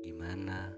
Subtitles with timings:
[0.00, 0.72] Gimana?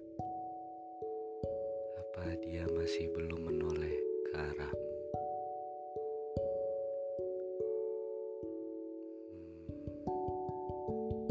[1.94, 4.90] Apa dia masih belum menoleh ke arahmu?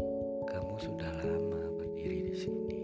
[0.00, 2.80] Hmm, kamu sudah lama berdiri di sini.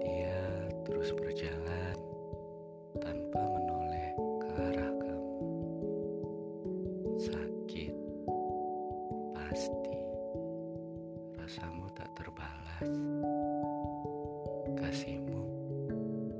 [0.00, 0.40] Dia
[0.88, 1.96] terus berjalan
[2.96, 4.08] tanpa menoleh
[4.40, 5.36] ke arah kamu.
[7.20, 7.92] Sakit
[9.36, 10.03] pasti
[12.84, 14.76] terbalas.
[14.76, 15.42] Kasihmu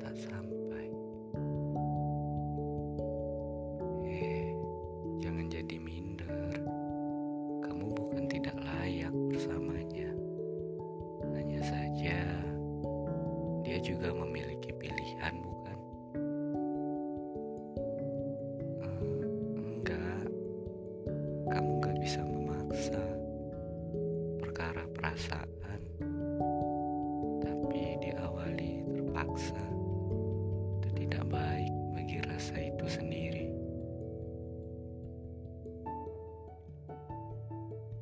[0.01, 0.87] tak sampai.
[4.05, 4.53] Eh,
[5.21, 6.61] jangan jadi minder.
[7.65, 10.11] Kamu bukan tidak layak bersamanya.
[11.35, 12.21] Hanya saja
[13.65, 15.79] dia juga memiliki pilihan, bukan?
[18.85, 19.01] Eh,
[19.57, 20.29] enggak,
[21.49, 23.05] kamu gak bisa memaksa
[24.37, 25.49] perkara perasaan,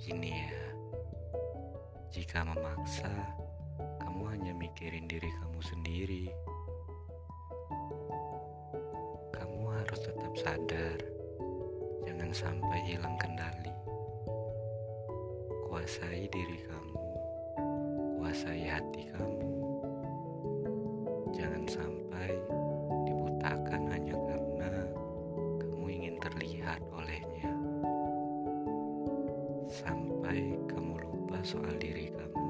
[0.03, 0.59] Gini ya,
[2.11, 3.07] jika memaksa,
[4.03, 6.27] kamu hanya mikirin diri kamu sendiri.
[9.31, 10.99] Kamu harus tetap sadar,
[12.03, 13.71] jangan sampai hilang kendali.
[15.71, 16.99] Kuasai diri kamu,
[18.19, 19.62] kuasai hati kamu.
[31.53, 32.49] Soal diri kamu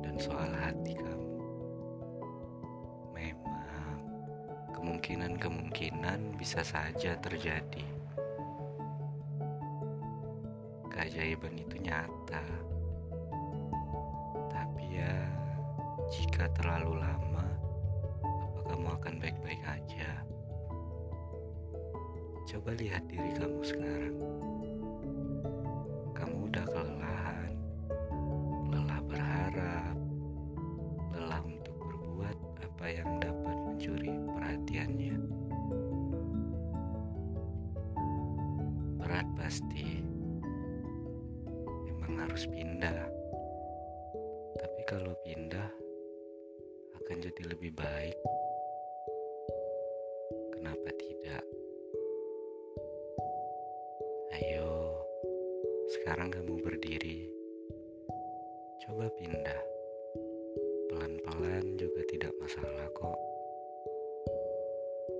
[0.00, 1.36] dan soal hati kamu.
[3.12, 4.00] Memang
[4.72, 7.84] kemungkinan-kemungkinan bisa saja terjadi.
[10.88, 12.40] Keajaiban itu nyata.
[14.48, 15.28] Tapi ya,
[16.08, 17.44] jika terlalu lama,
[18.24, 20.24] apa kamu akan baik-baik aja?
[22.48, 24.16] Coba lihat diri kamu sekarang
[39.18, 39.98] Berat pasti,
[41.90, 43.02] emang harus pindah.
[44.54, 45.66] Tapi kalau pindah,
[47.02, 48.14] akan jadi lebih baik.
[50.54, 51.42] Kenapa tidak?
[54.38, 55.02] Ayo,
[55.98, 57.26] sekarang kamu berdiri.
[58.86, 59.62] Coba pindah.
[60.94, 63.18] Pelan-pelan juga tidak masalah kok.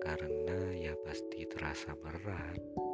[0.07, 2.88] Karena ya pasti terasa berat.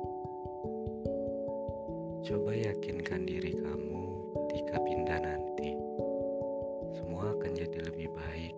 [2.24, 4.04] Coba yakinkan diri kamu
[4.48, 5.76] ketika pindah nanti.
[6.96, 8.56] Semua akan jadi lebih baik.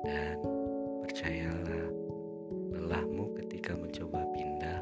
[0.00, 0.40] Dan
[1.04, 1.92] percayalah,
[2.72, 4.80] lelahmu ketika mencoba pindah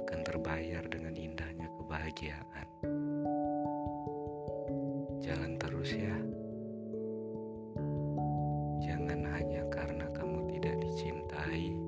[0.00, 2.66] akan terbayar dengan indahnya kebahagiaan.
[5.20, 6.16] Jalan terus ya.
[8.80, 11.81] Jangan hanya karena kamu tidak dicintai